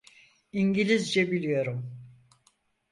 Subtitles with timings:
[0.51, 2.07] İngilizce biliyorum.